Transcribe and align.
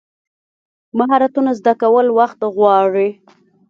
مهارتونه 0.97 1.51
زده 1.59 1.73
کول 1.81 2.07
وخت 2.19 2.39
غواړي. 2.55 3.09